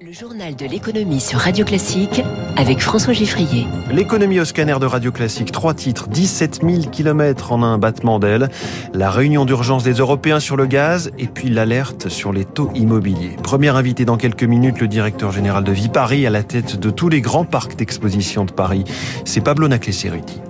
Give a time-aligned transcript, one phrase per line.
[0.00, 2.22] Le journal de l'économie sur Radio Classique
[2.56, 3.66] avec François Giffrier.
[3.90, 8.48] L'économie au scanner de Radio Classique, trois titres, 17 000 km en un battement d'aile,
[8.94, 13.36] la réunion d'urgence des Européens sur le gaz et puis l'alerte sur les taux immobiliers.
[13.42, 17.08] Premier invité dans quelques minutes, le directeur général de Viparis à la tête de tous
[17.08, 18.84] les grands parcs d'exposition de Paris.
[19.24, 20.40] C'est Pablo Naclé-Ceruti.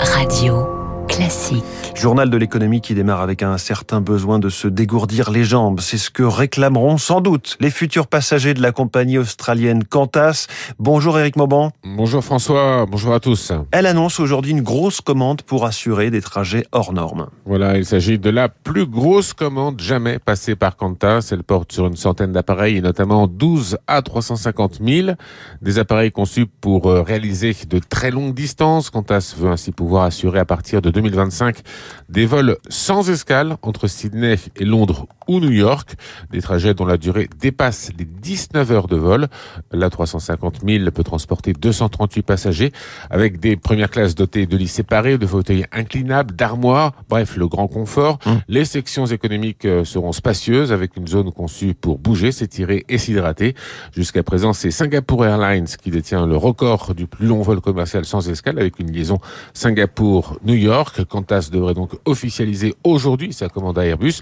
[0.00, 0.77] Radio
[1.18, 1.64] Classique.
[1.96, 5.80] Journal de l'économie qui démarre avec un certain besoin de se dégourdir les jambes.
[5.80, 10.46] C'est ce que réclameront sans doute les futurs passagers de la compagnie australienne Qantas.
[10.78, 11.72] Bonjour Eric Mauban.
[11.82, 13.50] Bonjour François, bonjour à tous.
[13.72, 17.30] Elle annonce aujourd'hui une grosse commande pour assurer des trajets hors normes.
[17.46, 21.30] Voilà, il s'agit de la plus grosse commande jamais passée par Qantas.
[21.32, 25.16] Elle porte sur une centaine d'appareils et notamment 12 à 350 000.
[25.62, 28.90] Des appareils conçus pour euh, réaliser de très longues distances.
[28.90, 31.62] Qantas veut ainsi pouvoir assurer à partir de 2025
[32.08, 35.94] des vols sans escale entre Sydney et Londres ou New York,
[36.30, 39.28] des trajets dont la durée dépasse les 19 heures de vol.
[39.72, 42.72] La 350 000 peut transporter 238 passagers
[43.10, 47.68] avec des premières classes dotées de lits séparés, de fauteuils inclinables, d'armoires, bref, le grand
[47.68, 48.18] confort.
[48.24, 48.30] Mmh.
[48.48, 53.54] Les sections économiques euh, seront spacieuses avec une zone conçue pour bouger, s'étirer et s'hydrater.
[53.94, 58.28] Jusqu'à présent, c'est Singapore Airlines qui détient le record du plus long vol commercial sans
[58.30, 59.18] escale avec une liaison
[59.52, 60.97] Singapour-New York.
[61.02, 64.14] Qantas devrait donc officialiser aujourd'hui sa commande à Airbus.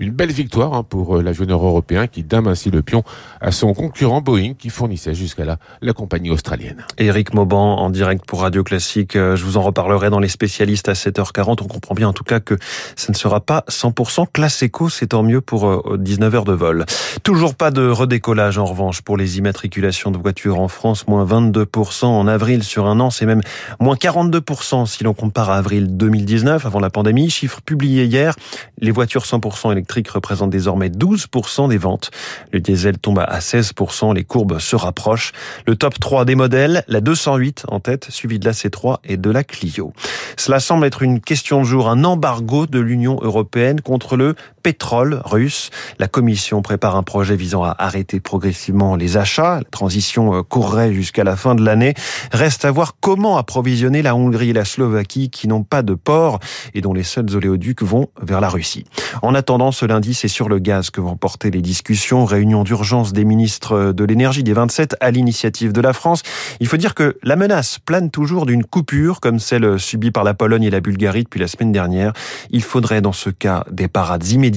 [0.00, 3.02] Une belle victoire hein, pour euh, l'avionneur européen qui dame ainsi le pion
[3.40, 6.84] à son concurrent Boeing qui fournissait jusqu'à là la compagnie australienne.
[6.98, 9.16] Éric Mauban en direct pour Radio Classique.
[9.16, 11.62] Euh, je vous en reparlerai dans les spécialistes à 7h40.
[11.62, 12.56] On comprend bien en tout cas que
[12.96, 14.88] ça ne sera pas 100% classe éco.
[14.88, 16.86] C'est tant mieux pour 19 euh, heures de vol.
[17.22, 21.06] Toujours pas de redécollage en revanche pour les immatriculations de voitures en France.
[21.08, 23.10] Moins 22% en avril sur un an.
[23.10, 23.42] C'est même
[23.80, 27.28] moins 42% si l'on compare à avril 2019 avant la pandémie.
[27.28, 28.36] Chiffre publié hier.
[28.78, 32.10] Les voitures 100% électriques représentent désormais 12% des ventes.
[32.52, 35.32] Le diesel tombe à 16%, les courbes se rapprochent.
[35.66, 39.30] Le top 3 des modèles, la 208 en tête, suivi de la C3 et de
[39.30, 39.92] la Clio.
[40.36, 45.20] Cela semble être une question de jour, un embargo de l'Union européenne contre le pétrole
[45.26, 45.70] russe.
[45.98, 49.58] La Commission prépare un projet visant à arrêter progressivement les achats.
[49.58, 51.92] La transition euh, courrait jusqu'à la fin de l'année.
[52.32, 56.40] Reste à voir comment approvisionner la Hongrie et la Slovaquie qui n'ont pas de port
[56.72, 58.86] et dont les seuls oléoducs vont vers la Russie.
[59.20, 62.24] En attendant, ce lundi, c'est sur le gaz que vont porter les discussions.
[62.24, 66.22] Réunion d'urgence des ministres de l'énergie des 27 à l'initiative de la France.
[66.60, 70.32] Il faut dire que la menace plane toujours d'une coupure comme celle subie par la
[70.32, 72.14] Pologne et la Bulgarie depuis la semaine dernière.
[72.48, 74.53] Il faudrait dans ce cas des parades immédiates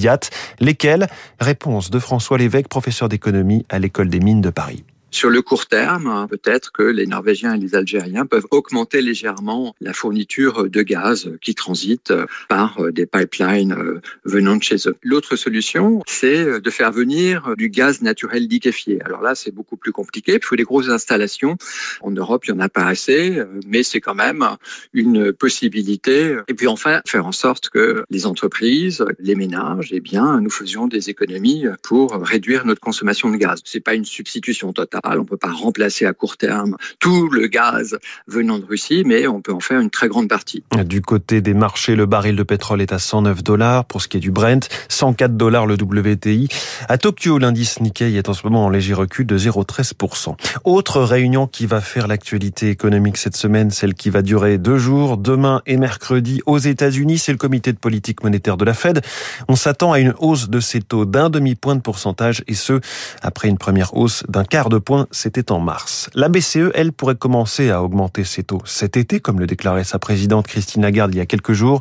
[0.60, 1.06] Lesquelles?
[1.40, 4.84] Réponse de François Lévesque, professeur d'économie à l'école des mines de Paris.
[5.10, 9.94] Sur le court terme, peut-être que les Norvégiens et les Algériens peuvent augmenter légèrement la
[9.94, 12.12] fourniture de gaz qui transite
[12.48, 14.96] par des pipelines venant de chez eux.
[15.02, 19.00] L'autre solution, c'est de faire venir du gaz naturel liquéfié.
[19.02, 20.34] Alors là, c'est beaucoup plus compliqué.
[20.34, 21.56] Il faut des grosses installations.
[22.02, 24.44] En Europe, il n'y en a pas assez, mais c'est quand même
[24.92, 26.36] une possibilité.
[26.48, 30.86] Et puis enfin, faire en sorte que les entreprises, les ménages, eh bien, nous faisions
[30.86, 33.60] des économies pour réduire notre consommation de gaz.
[33.64, 37.46] C'est pas une substitution totale on ne peut pas remplacer à court terme tout le
[37.46, 40.62] gaz venant de Russie, mais on peut en faire une très grande partie.
[40.84, 44.16] Du côté des marchés, le baril de pétrole est à 109 dollars pour ce qui
[44.16, 46.48] est du Brent, 104 dollars le WTI.
[46.88, 50.36] À Tokyo, l'indice Nikkei est en ce moment en léger recul de 0,13%.
[50.64, 55.16] Autre réunion qui va faire l'actualité économique cette semaine, celle qui va durer deux jours,
[55.16, 59.00] demain et mercredi aux États-Unis, c'est le comité de politique monétaire de la Fed.
[59.48, 62.80] On s'attend à une hausse de ses taux d'un demi-point de pourcentage et ce,
[63.22, 64.78] après une première hausse d'un quart de
[65.10, 66.08] c'était en mars.
[66.14, 69.98] La BCE, elle, pourrait commencer à augmenter ses taux cet été, comme le déclarait sa
[69.98, 71.80] présidente Christine Lagarde il y a quelques jours.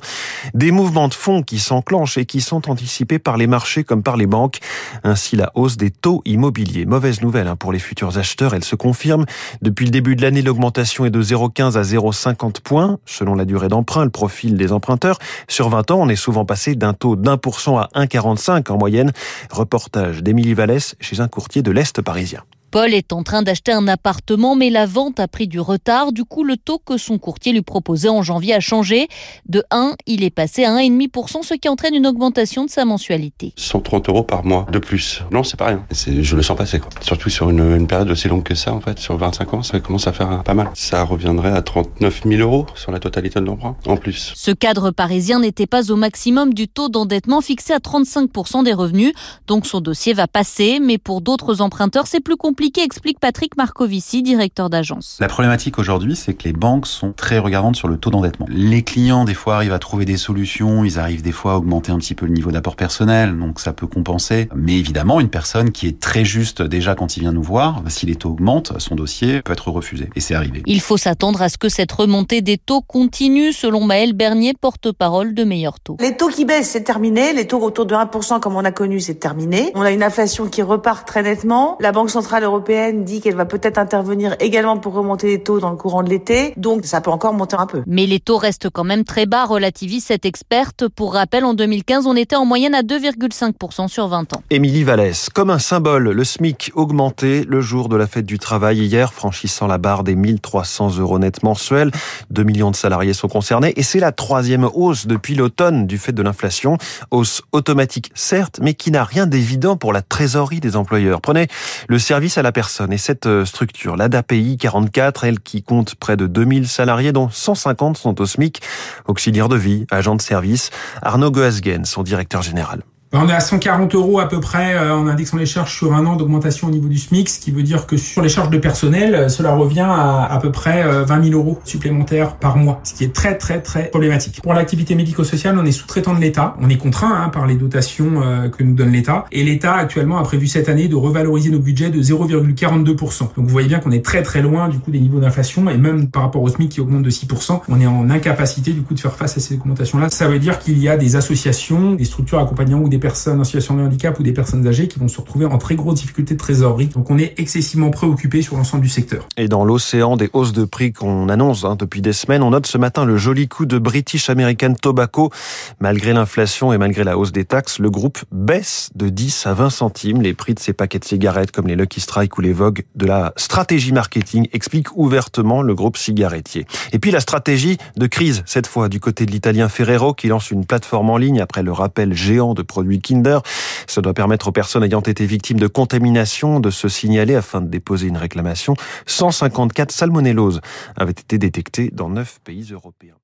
[0.54, 4.18] Des mouvements de fonds qui s'enclenchent et qui sont anticipés par les marchés comme par
[4.18, 4.60] les banques.
[5.04, 6.86] Ainsi, la hausse des taux immobiliers.
[6.86, 9.26] Mauvaise nouvelle hein, pour les futurs acheteurs, elle se confirme.
[9.62, 13.70] Depuis le début de l'année, l'augmentation est de 0,15 à 0,50 points, selon la durée
[13.70, 15.20] d'emprunt, le profil des emprunteurs.
[15.48, 18.78] Sur 20 ans, on est souvent passé d'un taux d'un pour cent à 1,45 en
[18.78, 19.12] moyenne.
[19.52, 22.44] Reportage d'Émilie Vallès chez un courtier de l'Est parisien.
[22.70, 26.12] Paul est en train d'acheter un appartement, mais la vente a pris du retard.
[26.12, 29.08] Du coup, le taux que son courtier lui proposait en janvier a changé.
[29.48, 33.54] De 1, il est passé à 1,5%, ce qui entraîne une augmentation de sa mensualité.
[33.56, 35.24] 130 euros par mois de plus.
[35.32, 35.86] Non, c'est pas rien.
[35.92, 36.90] Je le sens passer, quoi.
[37.02, 39.00] Surtout sur une, période aussi longue que ça, en fait.
[39.00, 40.70] Sur 25 ans, ça commence à faire pas mal.
[40.74, 44.34] Ça reviendrait à 39 000 euros sur la totalité de l'emprunt, en plus.
[44.36, 49.14] Ce cadre parisien n'était pas au maximum du taux d'endettement fixé à 35% des revenus.
[49.48, 53.56] Donc son dossier va passer, mais pour d'autres emprunteurs, c'est plus compliqué compliqué, explique Patrick
[53.56, 55.18] Marcovici, directeur d'agence.
[55.22, 58.48] La problématique aujourd'hui, c'est que les banques sont très regardantes sur le taux d'endettement.
[58.50, 61.92] Les clients, des fois, arrivent à trouver des solutions, ils arrivent des fois à augmenter
[61.92, 64.50] un petit peu le niveau d'apport personnel, donc ça peut compenser.
[64.56, 68.08] Mais évidemment, une personne qui est très juste déjà quand il vient nous voir, si
[68.08, 70.10] les taux augmentent, son dossier peut être refusé.
[70.16, 70.64] Et c'est arrivé.
[70.66, 75.36] Il faut s'attendre à ce que cette remontée des taux continue, selon Maël Bernier, porte-parole
[75.36, 75.98] de Meilleur Taux.
[76.00, 77.34] Les taux qui baissent, c'est terminé.
[77.34, 79.72] Les taux autour de 1%, comme on a connu, c'est terminé.
[79.76, 81.78] On a une inflation qui repart très nettement.
[81.82, 85.70] La Banque Centrale Européenne dit qu'elle va peut-être intervenir également pour remonter les taux dans
[85.70, 86.54] le courant de l'été.
[86.58, 87.84] Donc, ça peut encore monter un peu.
[87.86, 90.88] Mais les taux restent quand même très bas, relativise cette experte.
[90.88, 94.44] Pour rappel, en 2015, on était en moyenne à 2,5% sur 20 ans.
[94.50, 98.80] Émilie Vallès, comme un symbole, le SMIC augmenté le jour de la fête du travail
[98.80, 101.92] hier, franchissant la barre des 1300 euros net mensuels.
[102.32, 106.12] 2 millions de salariés sont concernés et c'est la troisième hausse depuis l'automne du fait
[106.12, 106.78] de l'inflation.
[107.12, 111.22] Hausse automatique, certes, mais qui n'a rien d'évident pour la trésorerie des employeurs.
[111.22, 111.48] Prenez
[111.88, 116.18] le service à la personne et cette euh, structure, l'ADAPI 44, elle qui compte près
[116.18, 118.62] de 2000 salariés, dont 150 sont au SMIC,
[119.08, 120.70] auxiliaires de vie, agents de service.
[121.02, 122.82] Arnaud Goasgen, son directeur général.
[123.20, 126.06] On est à 140 euros à peu près euh, en indexant les charges sur un
[126.06, 128.60] an d'augmentation au niveau du SMIC, ce qui veut dire que sur les charges de
[128.60, 132.80] personnel, euh, cela revient à à peu près 20 euh, 000 euros supplémentaires par mois,
[132.84, 134.40] ce qui est très très très problématique.
[134.44, 138.22] Pour l'activité médico-sociale, on est sous-traitant de l'État, on est contraint hein, par les dotations
[138.56, 141.90] que nous donne l'État, et l'État actuellement a prévu cette année de revaloriser nos budgets
[141.90, 143.20] de 0,42%.
[143.20, 145.78] Donc vous voyez bien qu'on est très très loin du coup des niveaux d'inflation, et
[145.78, 148.94] même par rapport au SMIC qui augmente de 6%, on est en incapacité du coup
[148.94, 150.10] de faire face à ces augmentations-là.
[150.10, 153.46] Ça veut dire qu'il y a des associations, des structures accompagnant ou des personnes en
[153.46, 156.34] situation de handicap ou des personnes âgées qui vont se retrouver en très grosse difficulté
[156.34, 156.88] de trésorerie.
[156.88, 159.30] Donc on est excessivement préoccupé sur l'ensemble du secteur.
[159.38, 162.68] Et dans l'océan des hausses de prix qu'on annonce hein, depuis des semaines, on note
[162.68, 165.32] ce matin le joli coup de British American Tobacco.
[165.80, 169.70] Malgré l'inflation et malgré la hausse des taxes, le groupe baisse de 10 à 20
[169.70, 172.84] centimes les prix de ses paquets de cigarettes comme les Lucky Strike ou les Vogue
[172.96, 176.66] de la stratégie marketing, explique ouvertement le groupe cigarettier.
[176.92, 180.52] Et puis la stratégie de crise, cette fois du côté de l'italien Ferrero qui lance
[180.52, 183.40] une plateforme en ligne après le rappel géant de produits Kinder.
[183.88, 187.68] Ça doit permettre aux personnes ayant été victimes de contamination de se signaler afin de
[187.68, 188.76] déposer une réclamation.
[189.06, 190.62] 154 salmonelloses
[190.96, 193.16] avaient été détectées dans 9 pays européens.